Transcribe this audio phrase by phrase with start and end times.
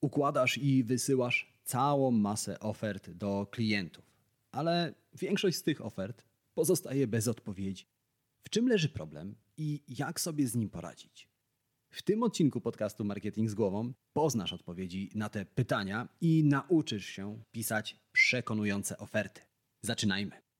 [0.00, 4.04] Układasz i wysyłasz całą masę ofert do klientów,
[4.52, 6.24] ale większość z tych ofert
[6.54, 7.86] pozostaje bez odpowiedzi.
[8.44, 11.28] W czym leży problem i jak sobie z nim poradzić?
[11.90, 17.42] W tym odcinku podcastu Marketing z Głową poznasz odpowiedzi na te pytania i nauczysz się
[17.52, 19.40] pisać przekonujące oferty.
[19.82, 20.47] Zaczynajmy.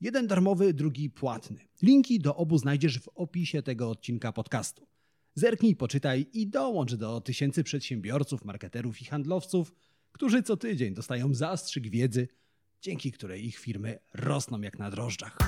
[0.00, 1.68] Jeden darmowy, drugi płatny.
[1.82, 4.86] Linki do obu znajdziesz w opisie tego odcinka podcastu.
[5.34, 9.74] Zerknij, poczytaj i dołącz do tysięcy przedsiębiorców, marketerów i handlowców,
[10.12, 12.28] którzy co tydzień dostają zastrzyk wiedzy,
[12.80, 15.38] dzięki której ich firmy rosną jak na drożdżach.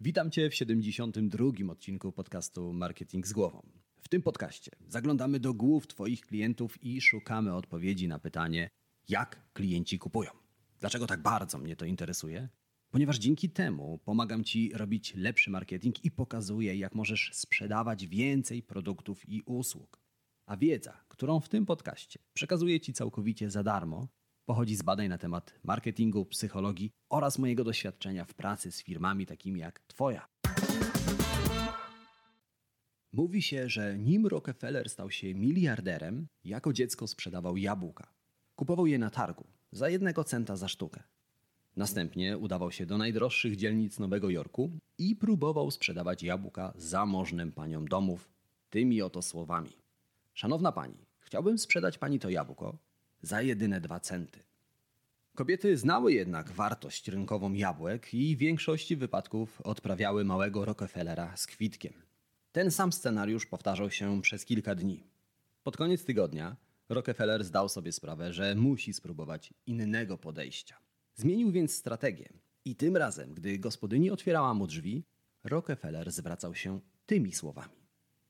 [0.00, 1.44] Witam Cię w 72.
[1.72, 3.62] odcinku podcastu Marketing z Głową.
[4.00, 8.70] W tym podcaście zaglądamy do głów Twoich klientów i szukamy odpowiedzi na pytanie,
[9.08, 10.41] jak klienci kupują.
[10.82, 12.48] Dlaczego tak bardzo mnie to interesuje?
[12.90, 19.28] Ponieważ dzięki temu pomagam Ci robić lepszy marketing i pokazuję, jak możesz sprzedawać więcej produktów
[19.28, 20.00] i usług.
[20.46, 24.08] A wiedza, którą w tym podcaście przekazuję Ci całkowicie za darmo,
[24.44, 29.60] pochodzi z badań na temat marketingu, psychologii oraz mojego doświadczenia w pracy z firmami takimi
[29.60, 30.28] jak Twoja.
[33.12, 38.14] Mówi się, że nim Rockefeller stał się miliarderem, jako dziecko sprzedawał jabłka.
[38.54, 41.02] Kupował je na targu za jednego centa za sztukę.
[41.76, 48.30] Następnie udawał się do najdroższych dzielnic Nowego Jorku i próbował sprzedawać jabłka zamożnym paniom domów
[48.70, 49.76] tymi oto słowami.
[50.34, 52.78] Szanowna pani, chciałbym sprzedać pani to jabłko
[53.22, 54.40] za jedyne dwa centy.
[55.34, 61.92] Kobiety znały jednak wartość rynkową jabłek i w większości wypadków odprawiały małego Rockefellera z kwitkiem.
[62.52, 65.04] Ten sam scenariusz powtarzał się przez kilka dni.
[65.62, 66.56] Pod koniec tygodnia
[66.92, 70.76] Rockefeller zdał sobie sprawę, że musi spróbować innego podejścia.
[71.14, 72.32] Zmienił więc strategię
[72.64, 75.04] i tym razem, gdy gospodyni otwierała mu drzwi,
[75.44, 77.82] Rockefeller zwracał się tymi słowami.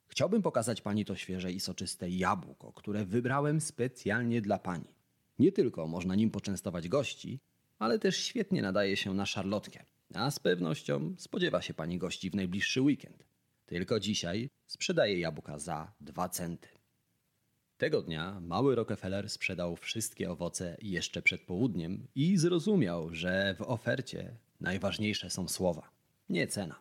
[0.06, 4.94] Chciałbym pokazać pani to świeże i soczyste jabłko, które wybrałem specjalnie dla pani.
[5.38, 7.40] Nie tylko można nim poczęstować gości,
[7.78, 9.84] ale też świetnie nadaje się na szarlotkę.
[10.14, 13.24] A z pewnością spodziewa się pani gości w najbliższy weekend.
[13.66, 16.81] Tylko dzisiaj sprzedaję jabłka za dwa centy.
[17.82, 24.36] Tego dnia mały Rockefeller sprzedał wszystkie owoce jeszcze przed południem i zrozumiał, że w ofercie
[24.60, 25.90] najważniejsze są słowa,
[26.28, 26.80] nie cena.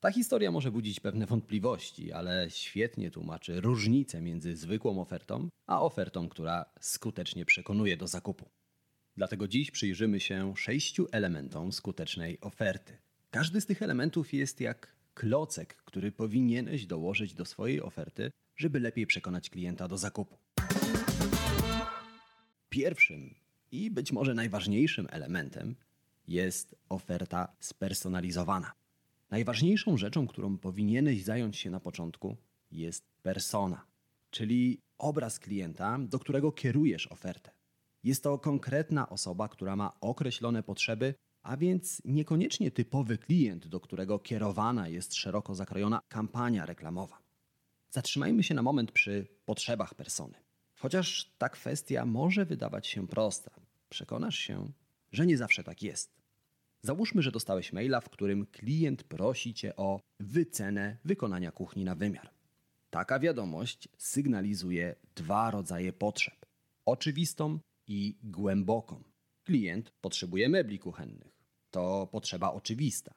[0.00, 6.28] Ta historia może budzić pewne wątpliwości, ale świetnie tłumaczy różnicę między zwykłą ofertą, a ofertą,
[6.28, 8.48] która skutecznie przekonuje do zakupu.
[9.16, 12.98] Dlatego dziś przyjrzymy się sześciu elementom skutecznej oferty.
[13.30, 19.06] Każdy z tych elementów jest jak klocek, który powinieneś dołożyć do swojej oferty, żeby lepiej
[19.06, 20.36] przekonać klienta do zakupu.
[22.68, 23.34] Pierwszym
[23.72, 25.74] i być może najważniejszym elementem
[26.28, 28.72] jest oferta spersonalizowana.
[29.30, 32.36] Najważniejszą rzeczą, którą powinieneś zająć się na początku,
[32.70, 33.86] jest persona,
[34.30, 37.50] czyli obraz klienta, do którego kierujesz ofertę.
[38.04, 44.18] Jest to konkretna osoba, która ma określone potrzeby, a więc niekoniecznie typowy klient, do którego
[44.18, 47.29] kierowana jest szeroko zakrojona kampania reklamowa.
[47.90, 50.34] Zatrzymajmy się na moment przy potrzebach persony.
[50.74, 53.50] Chociaż ta kwestia może wydawać się prosta,
[53.88, 54.72] przekonasz się,
[55.12, 56.20] że nie zawsze tak jest.
[56.82, 62.30] Załóżmy, że dostałeś maila, w którym klient prosi cię o wycenę wykonania kuchni na wymiar.
[62.90, 66.46] Taka wiadomość sygnalizuje dwa rodzaje potrzeb:
[66.86, 69.02] oczywistą i głęboką.
[69.44, 71.40] Klient potrzebuje mebli kuchennych.
[71.70, 73.14] To potrzeba oczywista.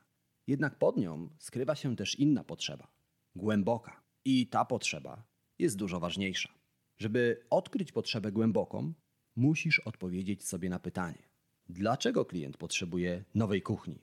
[0.48, 2.88] Jednak pod nią skrywa się też inna potrzeba
[3.36, 4.03] głęboka.
[4.26, 5.24] I ta potrzeba
[5.60, 6.50] jest dużo ważniejsza.
[6.98, 8.94] Żeby odkryć potrzebę głęboką,
[9.36, 11.24] musisz odpowiedzieć sobie na pytanie:
[11.70, 14.00] dlaczego klient potrzebuje nowej kuchni.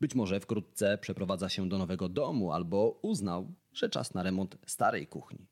[0.00, 5.06] Być może wkrótce przeprowadza się do nowego domu albo uznał, że czas na remont starej
[5.06, 5.46] kuchni.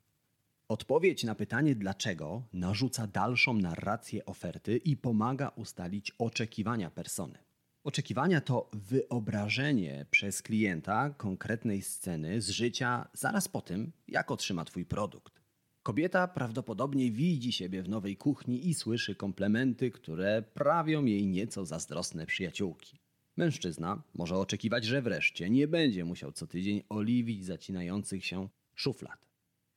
[0.69, 7.39] Odpowiedź na pytanie dlaczego narzuca dalszą narrację oferty i pomaga ustalić oczekiwania persony.
[7.85, 14.85] Oczekiwania to wyobrażenie przez klienta konkretnej sceny z życia zaraz po tym, jak otrzyma Twój
[14.85, 15.41] produkt.
[15.83, 22.27] Kobieta prawdopodobnie widzi siebie w nowej kuchni i słyszy komplementy, które prawią jej nieco zazdrosne
[22.27, 22.99] przyjaciółki.
[23.37, 29.27] Mężczyzna może oczekiwać, że wreszcie nie będzie musiał co tydzień oliwić zacinających się szuflad.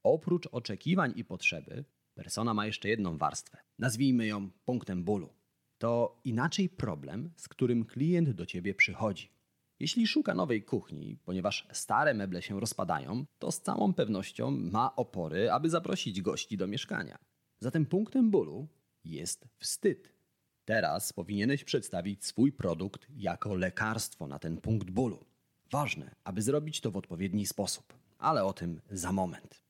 [0.03, 1.83] Oprócz oczekiwań i potrzeby,
[2.15, 3.57] Persona ma jeszcze jedną warstwę.
[3.79, 5.36] Nazwijmy ją punktem bólu.
[5.77, 9.29] To inaczej problem, z którym klient do ciebie przychodzi.
[9.79, 15.51] Jeśli szuka nowej kuchni, ponieważ stare meble się rozpadają, to z całą pewnością ma opory,
[15.51, 17.17] aby zaprosić gości do mieszkania.
[17.59, 18.67] Zatem punktem bólu
[19.03, 20.13] jest wstyd.
[20.65, 25.25] Teraz powinieneś przedstawić swój produkt jako lekarstwo na ten punkt bólu.
[25.71, 29.63] Ważne, aby zrobić to w odpowiedni sposób, ale o tym za moment.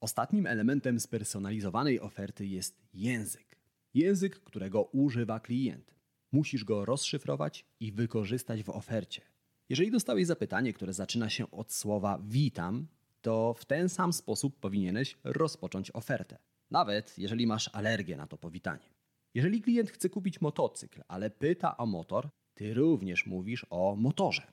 [0.00, 3.53] Ostatnim elementem spersonalizowanej oferty jest język.
[3.94, 5.94] Język, którego używa klient.
[6.32, 9.22] Musisz go rozszyfrować i wykorzystać w ofercie.
[9.68, 12.86] Jeżeli dostałeś zapytanie, które zaczyna się od słowa witam,
[13.22, 16.38] to w ten sam sposób powinieneś rozpocząć ofertę.
[16.70, 18.94] Nawet jeżeli masz alergię na to powitanie.
[19.34, 24.52] Jeżeli klient chce kupić motocykl, ale pyta o motor, ty również mówisz o motorze.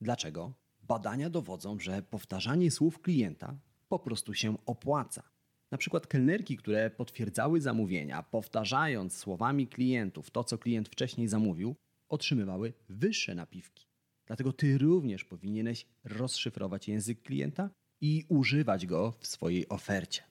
[0.00, 0.52] Dlaczego?
[0.82, 3.56] Badania dowodzą, że powtarzanie słów klienta
[3.88, 5.31] po prostu się opłaca.
[5.72, 11.74] Na przykład kelnerki, które potwierdzały zamówienia, powtarzając słowami klientów to, co klient wcześniej zamówił,
[12.08, 13.86] otrzymywały wyższe napiwki.
[14.26, 17.70] Dlatego ty również powinieneś rozszyfrować język klienta
[18.00, 20.22] i używać go w swojej ofercie.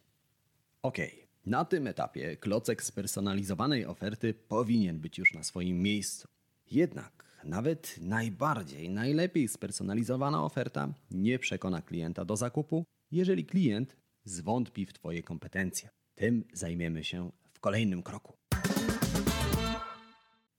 [0.82, 0.98] Ok,
[1.46, 6.28] na tym etapie klocek spersonalizowanej oferty powinien być już na swoim miejscu.
[6.72, 14.94] Jednak nawet najbardziej, najlepiej spersonalizowana oferta nie przekona klienta do zakupu, jeżeli klient zwątpi w
[14.94, 15.90] Twoje kompetencje.
[16.16, 18.38] Tym zajmiemy się w kolejnym kroku.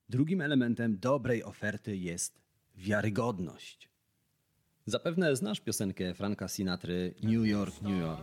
[0.09, 2.41] Drugim elementem dobrej oferty jest
[2.75, 3.89] wiarygodność.
[4.87, 8.23] Zapewne znasz piosenkę Franka Sinatry New York, New York.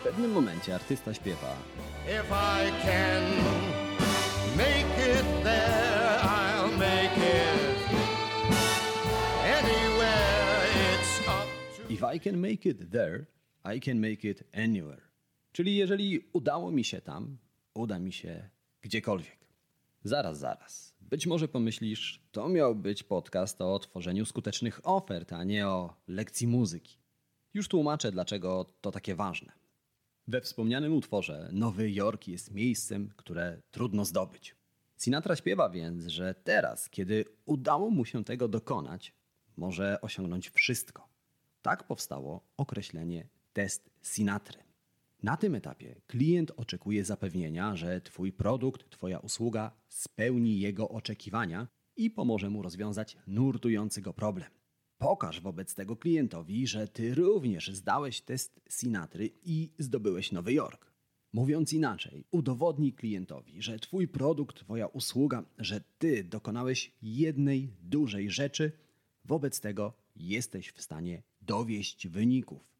[0.00, 1.56] W pewnym momencie artysta śpiewa
[2.06, 3.22] If I can
[4.56, 5.91] make it there,
[12.02, 13.26] If I can make it there,
[13.76, 15.02] I can make it anywhere.
[15.52, 17.38] Czyli jeżeli udało mi się tam,
[17.74, 18.48] uda mi się
[18.80, 19.38] gdziekolwiek.
[20.04, 20.94] Zaraz, zaraz.
[21.00, 26.46] Być może pomyślisz, to miał być podcast o tworzeniu skutecznych ofert, a nie o lekcji
[26.46, 26.98] muzyki.
[27.54, 29.52] Już tłumaczę, dlaczego to takie ważne.
[30.28, 34.56] We wspomnianym utworze Nowy Jork jest miejscem, które trudno zdobyć.
[34.96, 39.12] Sinatra śpiewa więc, że teraz, kiedy udało mu się tego dokonać,
[39.56, 41.11] może osiągnąć wszystko.
[41.62, 44.58] Tak powstało określenie test Sinatry.
[45.22, 52.10] Na tym etapie klient oczekuje zapewnienia, że Twój produkt, Twoja usługa spełni jego oczekiwania i
[52.10, 54.50] pomoże mu rozwiązać nurtujący go problem.
[54.98, 60.92] Pokaż wobec tego klientowi, że Ty również zdałeś test Sinatry i zdobyłeś Nowy Jork.
[61.32, 68.72] Mówiąc inaczej, udowodnij klientowi, że Twój produkt, Twoja usługa, że Ty dokonałeś jednej dużej rzeczy,
[69.24, 72.72] wobec tego jesteś w stanie dowieść wyników.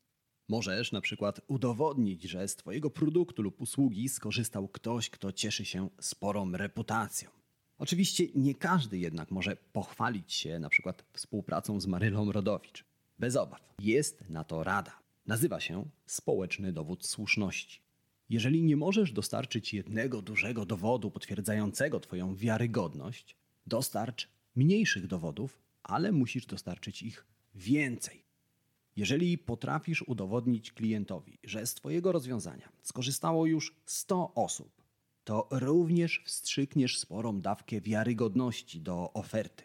[0.48, 5.88] Możesz na przykład udowodnić, że z Twojego produktu lub usługi skorzystał ktoś, kto cieszy się
[6.00, 7.30] sporą reputacją.
[7.78, 12.84] Oczywiście nie każdy jednak może pochwalić się na przykład współpracą z Marylą Rodowicz.
[13.18, 13.60] Bez obaw.
[13.78, 14.98] Jest na to rada.
[15.26, 17.80] Nazywa się społeczny dowód słuszności.
[18.28, 23.36] Jeżeli nie możesz dostarczyć jednego dużego dowodu potwierdzającego Twoją wiarygodność,
[23.66, 28.24] dostarcz mniejszych dowodów, ale musisz dostarczyć ich więcej.
[28.96, 34.82] Jeżeli potrafisz udowodnić klientowi, że z Twojego rozwiązania skorzystało już 100 osób,
[35.24, 39.64] to również wstrzykniesz sporą dawkę wiarygodności do oferty.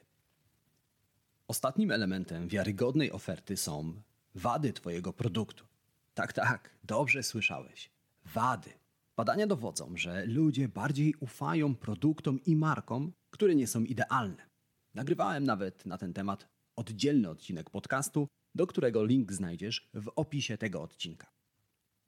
[1.47, 4.01] Ostatnim elementem wiarygodnej oferty są
[4.35, 5.65] wady Twojego produktu.
[6.13, 7.89] Tak, tak, dobrze słyszałeś.
[8.25, 8.69] Wady.
[9.15, 14.47] Badania dowodzą, że ludzie bardziej ufają produktom i markom, które nie są idealne.
[14.93, 20.81] Nagrywałem nawet na ten temat oddzielny odcinek podcastu, do którego link znajdziesz w opisie tego
[20.81, 21.27] odcinka.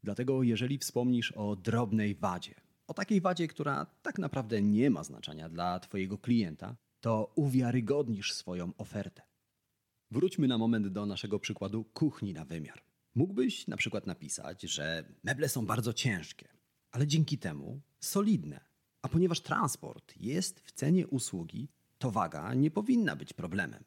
[0.04, 2.56] Dlatego, jeżeli wspomnisz o drobnej wadzie,
[2.88, 8.72] o takiej wadzie, która tak naprawdę nie ma znaczenia dla Twojego klienta, to uwiarygodnisz swoją
[8.78, 9.22] ofertę.
[10.12, 12.82] Wróćmy na moment do naszego przykładu kuchni na wymiar.
[13.16, 16.48] Mógłbyś na przykład napisać, że meble są bardzo ciężkie,
[16.92, 18.70] ale dzięki temu solidne.
[19.02, 23.84] A ponieważ transport jest w cenie usługi, to waga nie powinna być problemem.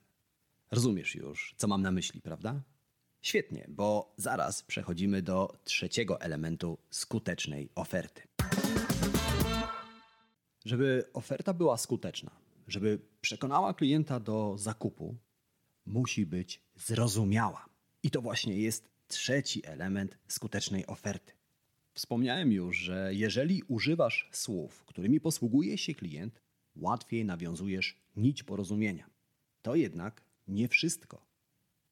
[0.72, 2.62] Rozumiesz już, co mam na myśli, prawda?
[3.22, 8.22] Świetnie, bo zaraz przechodzimy do trzeciego elementu skutecznej oferty.
[10.64, 12.30] Żeby oferta była skuteczna,
[12.68, 15.16] żeby przekonała klienta do zakupu,
[15.86, 17.66] musi być zrozumiała.
[18.02, 21.32] I to właśnie jest trzeci element skutecznej oferty.
[21.94, 26.42] Wspomniałem już, że jeżeli używasz słów, którymi posługuje się klient,
[26.76, 29.10] łatwiej nawiązujesz nić porozumienia.
[29.62, 31.26] To jednak nie wszystko.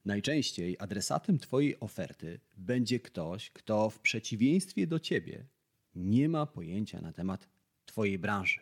[0.04, 5.46] Najczęściej adresatem Twojej oferty będzie ktoś, kto w przeciwieństwie do Ciebie
[5.94, 7.48] nie ma pojęcia na temat
[7.84, 8.60] Twojej branży.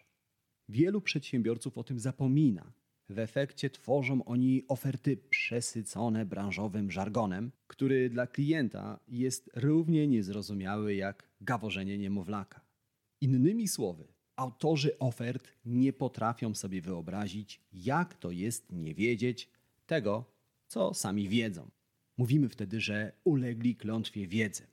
[0.69, 2.73] Wielu przedsiębiorców o tym zapomina.
[3.09, 11.29] W efekcie tworzą oni oferty przesycone branżowym żargonem, który dla klienta jest równie niezrozumiały jak
[11.41, 12.61] gaworzenie niemowlaka.
[13.21, 19.51] Innymi słowy, autorzy ofert nie potrafią sobie wyobrazić, jak to jest nie wiedzieć
[19.89, 20.25] tego,
[20.67, 21.71] co sami wiedzą.
[22.17, 24.67] Mówimy wtedy, że ulegli klątwie wiedzy.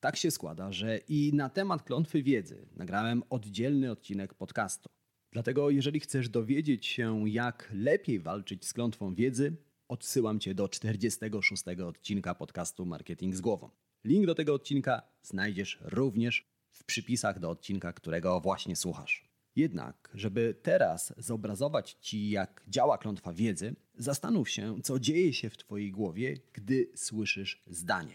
[0.00, 4.88] Tak się składa, że i na temat klątwy wiedzy nagrałem oddzielny odcinek podcastu.
[5.32, 9.56] Dlatego, jeżeli chcesz dowiedzieć się, jak lepiej walczyć z klątwą wiedzy,
[9.88, 13.70] odsyłam Cię do 46 odcinka podcastu Marketing z Głową.
[14.04, 19.28] Link do tego odcinka znajdziesz również w przypisach do odcinka, którego właśnie słuchasz.
[19.56, 25.56] Jednak, żeby teraz zobrazować Ci, jak działa klątwa wiedzy, zastanów się, co dzieje się w
[25.56, 28.14] Twojej głowie, gdy słyszysz zdanie.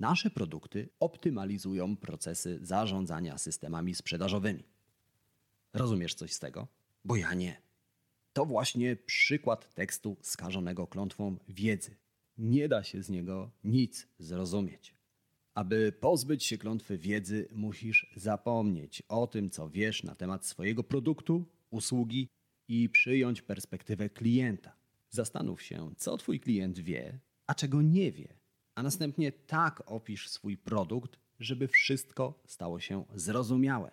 [0.00, 4.62] Nasze produkty optymalizują procesy zarządzania systemami sprzedażowymi.
[5.72, 6.68] Rozumiesz coś z tego?
[7.04, 7.62] Bo ja nie.
[8.32, 11.96] To właśnie przykład tekstu skażonego klątwą wiedzy.
[12.38, 14.94] Nie da się z niego nic zrozumieć.
[15.54, 21.44] Aby pozbyć się klątwy wiedzy, musisz zapomnieć o tym, co wiesz na temat swojego produktu,
[21.70, 22.28] usługi
[22.68, 24.79] i przyjąć perspektywę klienta.
[25.10, 28.40] Zastanów się, co Twój klient wie, a czego nie wie,
[28.74, 33.90] a następnie tak opisz swój produkt, żeby wszystko stało się zrozumiałe.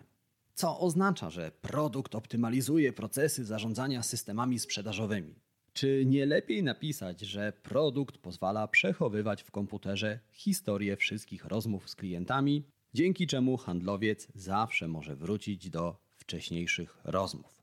[0.54, 5.34] Co oznacza, że produkt optymalizuje procesy zarządzania systemami sprzedażowymi?
[5.72, 12.64] Czy nie lepiej napisać, że produkt pozwala przechowywać w komputerze historię wszystkich rozmów z klientami,
[12.94, 17.62] dzięki czemu handlowiec zawsze może wrócić do wcześniejszych rozmów?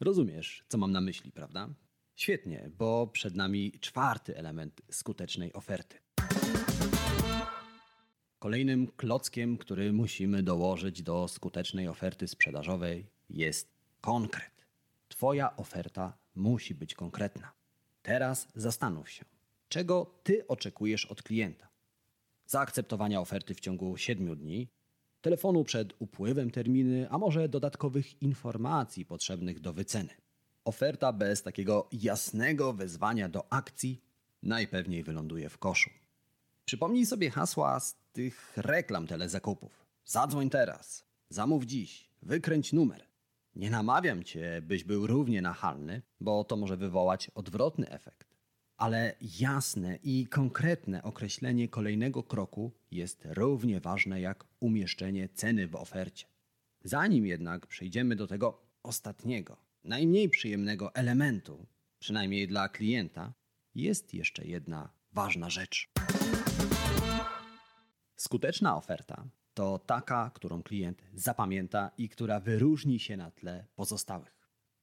[0.00, 1.68] Rozumiesz, co mam na myśli, prawda?
[2.16, 5.98] Świetnie, bo przed nami czwarty element skutecznej oferty.
[8.38, 13.68] Kolejnym klockiem, który musimy dołożyć do skutecznej oferty sprzedażowej jest
[14.00, 14.66] konkret.
[15.08, 17.52] Twoja oferta musi być konkretna.
[18.02, 19.24] Teraz zastanów się,
[19.68, 21.68] czego ty oczekujesz od klienta.
[22.46, 24.68] Zaakceptowania oferty w ciągu 7 dni,
[25.20, 30.23] telefonu przed upływem terminy, a może dodatkowych informacji potrzebnych do wyceny.
[30.64, 34.04] Oferta bez takiego jasnego wezwania do akcji
[34.42, 35.90] najpewniej wyląduje w koszu.
[36.64, 39.86] Przypomnij sobie hasła z tych reklam telezakupów.
[40.04, 43.06] Zadzwoń teraz, zamów dziś, wykręć numer.
[43.56, 48.34] Nie namawiam cię, byś był równie nachalny, bo to może wywołać odwrotny efekt.
[48.76, 56.26] Ale jasne i konkretne określenie kolejnego kroku jest równie ważne jak umieszczenie ceny w ofercie.
[56.84, 61.66] Zanim jednak przejdziemy do tego ostatniego, najmniej przyjemnego elementu,
[61.98, 63.34] przynajmniej dla klienta,
[63.74, 65.90] jest jeszcze jedna ważna rzecz.
[68.16, 74.34] Skuteczna oferta to taka, którą klient zapamięta i która wyróżni się na tle pozostałych.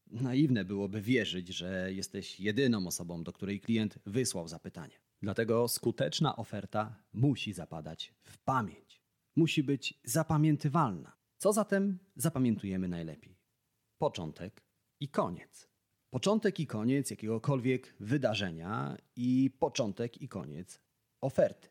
[0.07, 5.01] Naiwne byłoby wierzyć, że jesteś jedyną osobą, do której klient wysłał zapytanie.
[5.21, 9.01] Dlatego skuteczna oferta musi zapadać w pamięć.
[9.35, 11.17] Musi być zapamiętywalna.
[11.37, 13.37] Co zatem zapamiętujemy najlepiej?
[13.97, 14.61] Początek
[15.01, 15.67] i koniec.
[16.09, 20.81] Początek i koniec jakiegokolwiek wydarzenia i początek i koniec
[21.21, 21.69] oferty.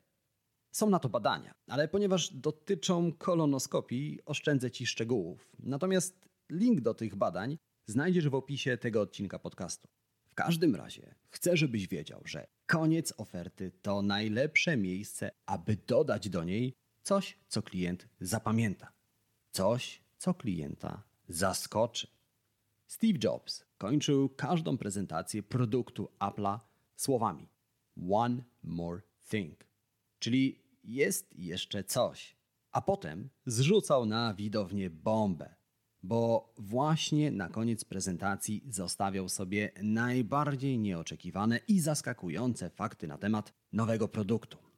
[0.72, 5.52] Są na to badania, ale ponieważ dotyczą kolonoskopii, oszczędzę Ci szczegółów.
[5.58, 9.88] Natomiast link do tych badań znajdziesz w opisie tego odcinka podcastu.
[10.28, 16.44] W każdym razie chcę, żebyś wiedział, że koniec oferty to najlepsze miejsce, aby dodać do
[16.44, 18.92] niej coś, co klient zapamięta.
[19.52, 22.19] Coś, co klienta zaskoczy.
[22.90, 26.59] Steve Jobs kończył każdą prezentację produktu Apple'a
[26.97, 27.49] słowami
[28.11, 29.70] One more thing
[30.18, 32.37] czyli jest jeszcze coś.
[32.73, 35.54] A potem zrzucał na widownię bombę,
[36.02, 44.09] bo właśnie na koniec prezentacji zostawiał sobie najbardziej nieoczekiwane i zaskakujące fakty na temat nowego
[44.09, 44.69] produktu.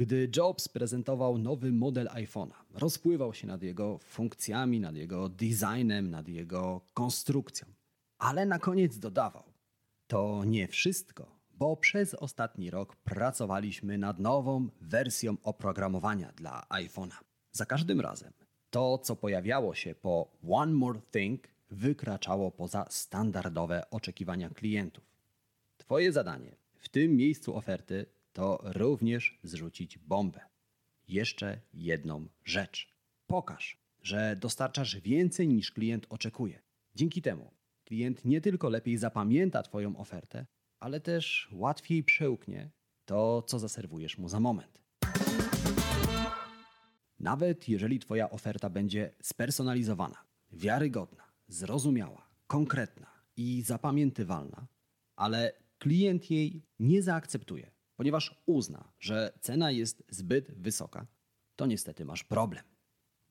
[0.00, 6.28] Gdy Jobs prezentował nowy model iPhone'a, rozpływał się nad jego funkcjami, nad jego designem, nad
[6.28, 7.66] jego konstrukcją.
[8.18, 9.44] Ale na koniec dodawał:
[10.06, 17.16] To nie wszystko bo przez ostatni rok pracowaliśmy nad nową wersją oprogramowania dla iPhone'a.
[17.52, 18.32] Za każdym razem
[18.70, 25.04] to, co pojawiało się po One More Thing, wykraczało poza standardowe oczekiwania klientów.
[25.76, 28.06] Twoje zadanie w tym miejscu oferty
[28.40, 30.40] to również zrzucić bombę.
[31.08, 32.94] Jeszcze jedną rzecz.
[33.26, 36.62] Pokaż, że dostarczasz więcej niż klient oczekuje.
[36.94, 37.50] Dzięki temu
[37.84, 40.46] klient nie tylko lepiej zapamięta Twoją ofertę,
[40.78, 42.70] ale też łatwiej przełknie
[43.04, 44.82] to, co zaserwujesz mu za moment.
[47.18, 53.06] Nawet jeżeli Twoja oferta będzie spersonalizowana, wiarygodna, zrozumiała, konkretna
[53.36, 54.66] i zapamiętywalna,
[55.16, 57.70] ale klient jej nie zaakceptuje,
[58.00, 61.06] ponieważ uzna, że cena jest zbyt wysoka,
[61.56, 62.64] to niestety masz problem.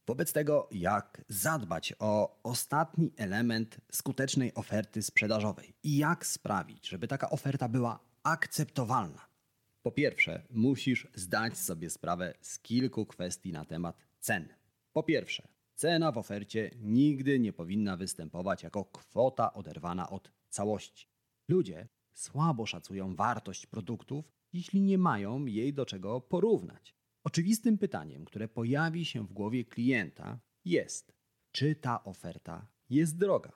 [0.07, 7.29] Wobec tego, jak zadbać o ostatni element skutecznej oferty sprzedażowej i jak sprawić, żeby taka
[7.29, 9.27] oferta była akceptowalna?
[9.81, 14.47] Po pierwsze, musisz zdać sobie sprawę z kilku kwestii na temat cen.
[14.93, 21.07] Po pierwsze, cena w ofercie nigdy nie powinna występować jako kwota oderwana od całości.
[21.47, 26.95] Ludzie słabo szacują wartość produktów, jeśli nie mają jej do czego porównać.
[27.23, 31.13] Oczywistym pytaniem, które pojawi się w głowie klienta jest,
[31.51, 33.51] czy ta oferta jest droga.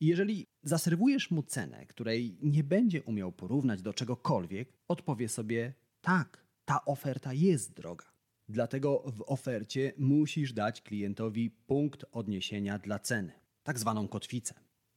[0.00, 6.84] Jeżeli zaserwujesz mu cenę, której nie będzie umiał porównać do czegokolwiek, odpowie sobie tak, ta
[6.84, 8.04] oferta jest droga.
[8.48, 14.54] Dlatego w ofercie musisz dać klientowi punkt odniesienia dla ceny, tak zwaną kotwicę.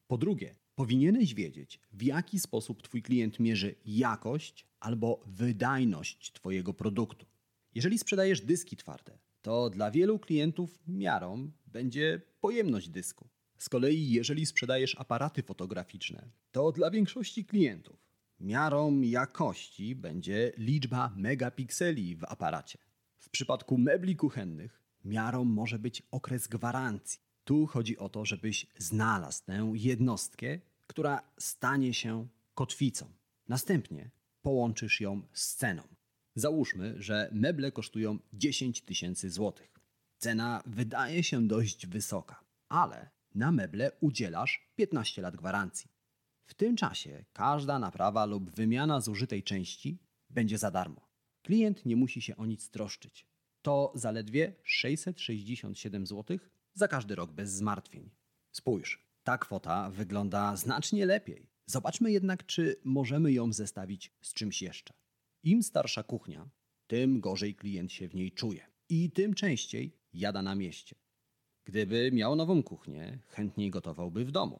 [0.07, 7.25] Po drugie, powinieneś wiedzieć, w jaki sposób Twój klient mierzy jakość albo wydajność Twojego produktu.
[7.75, 13.29] Jeżeli sprzedajesz dyski twarde, to dla wielu klientów miarą będzie pojemność dysku.
[13.57, 22.15] Z kolei, jeżeli sprzedajesz aparaty fotograficzne, to dla większości klientów miarą jakości będzie liczba megapikseli
[22.15, 22.79] w aparacie.
[23.17, 27.19] W przypadku mebli kuchennych miarą może być okres gwarancji.
[27.43, 30.59] Tu chodzi o to, żebyś znalazł tę jednostkę,
[30.91, 33.05] która stanie się kotwicą.
[33.47, 35.83] Następnie połączysz ją z ceną.
[36.35, 39.79] Załóżmy, że meble kosztują 10 tysięcy złotych.
[40.17, 45.91] Cena wydaje się dość wysoka, ale na meble udzielasz 15 lat gwarancji.
[46.45, 51.09] W tym czasie każda naprawa lub wymiana zużytej części będzie za darmo.
[51.41, 53.27] Klient nie musi się o nic troszczyć.
[53.61, 56.39] To zaledwie 667 zł
[56.73, 58.09] za każdy rok bez zmartwień.
[58.51, 61.49] Spójrz, ta kwota wygląda znacznie lepiej.
[61.65, 64.93] Zobaczmy jednak, czy możemy ją zestawić z czymś jeszcze.
[65.43, 66.49] Im starsza kuchnia,
[66.87, 70.95] tym gorzej klient się w niej czuje i tym częściej jada na mieście.
[71.65, 74.59] Gdyby miał nową kuchnię, chętniej gotowałby w domu.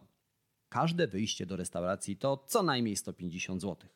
[0.69, 3.89] Każde wyjście do restauracji to co najmniej 150 zł.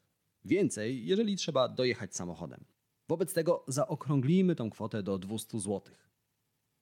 [0.46, 2.66] Więcej, jeżeli trzeba dojechać samochodem.
[3.08, 5.82] Wobec tego zaokrąglimy tą kwotę do 200 zł.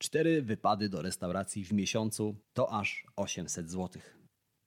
[0.04, 4.02] Cztery wypady do restauracji w miesiącu to aż 800 zł.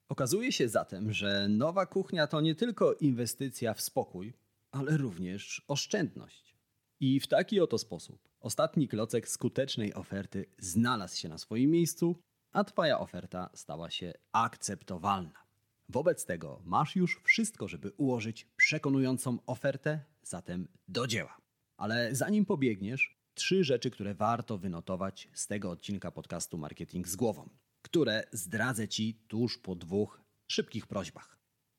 [0.09, 4.35] Okazuje się zatem, że nowa kuchnia to nie tylko inwestycja w spokój,
[4.70, 6.57] ale również oszczędność.
[7.01, 12.16] I w taki oto sposób ostatni klocek skutecznej oferty znalazł się na swoim miejscu,
[12.53, 15.46] a Twoja oferta stała się akceptowalna.
[15.88, 21.37] Wobec tego masz już wszystko, żeby ułożyć przekonującą ofertę, zatem do dzieła.
[21.77, 27.49] Ale zanim pobiegniesz, trzy rzeczy, które warto wynotować z tego odcinka podcastu Marketing z głową,
[27.83, 31.38] które zdradzę Ci tuż po dwóch szybkich prośbach.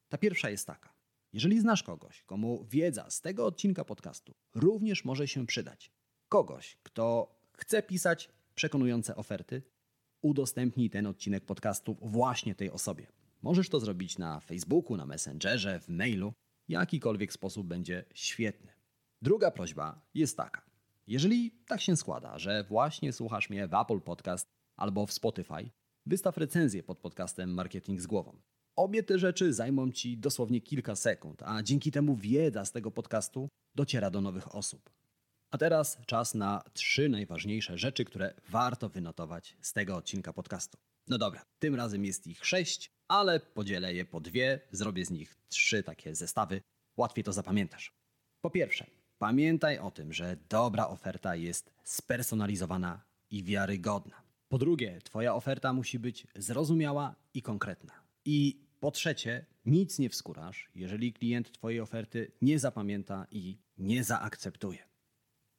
[0.09, 0.93] Ta pierwsza jest taka.
[1.33, 5.91] Jeżeli znasz kogoś, komu wiedza z tego odcinka podcastu również może się przydać,
[6.29, 9.61] kogoś, kto chce pisać przekonujące oferty,
[10.21, 13.07] udostępnij ten odcinek podcastu właśnie tej osobie.
[13.41, 16.33] Możesz to zrobić na Facebooku, na Messengerze, w mailu.
[16.67, 18.71] Jakikolwiek sposób będzie świetny.
[19.21, 20.66] Druga prośba jest taka.
[21.07, 25.69] Jeżeli tak się składa, że właśnie słuchasz mnie w Apple Podcast albo w Spotify,
[26.05, 28.41] wystaw recenzję pod podcastem Marketing z głową.
[28.75, 33.49] Obie te rzeczy zajmą Ci dosłownie kilka sekund, a dzięki temu wiedza z tego podcastu
[33.75, 34.89] dociera do nowych osób.
[35.51, 40.77] A teraz czas na trzy najważniejsze rzeczy, które warto wynotować z tego odcinka podcastu.
[41.07, 45.35] No dobra, tym razem jest ich sześć, ale podzielę je po dwie, zrobię z nich
[45.49, 46.61] trzy takie zestawy.
[46.97, 47.91] Łatwiej to zapamiętasz.
[48.41, 48.85] Po pierwsze,
[49.19, 54.15] pamiętaj o tym, że dobra oferta jest spersonalizowana i wiarygodna.
[54.49, 57.93] Po drugie, Twoja oferta musi być zrozumiała i konkretna.
[58.25, 64.79] I po trzecie, nic nie wskurasz, jeżeli klient Twojej oferty nie zapamięta i nie zaakceptuje.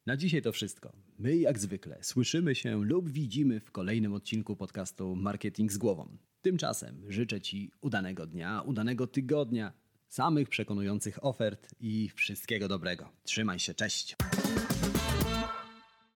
[0.07, 0.93] Na dzisiaj to wszystko.
[1.19, 6.17] My, jak zwykle, słyszymy się lub widzimy w kolejnym odcinku podcastu Marketing z głową.
[6.43, 9.73] Tymczasem życzę Ci udanego dnia, udanego tygodnia,
[10.09, 13.09] samych przekonujących ofert i wszystkiego dobrego.
[13.25, 14.17] Trzymaj się, cześć!